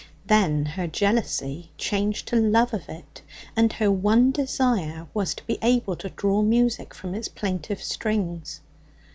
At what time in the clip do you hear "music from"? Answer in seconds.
6.41-7.13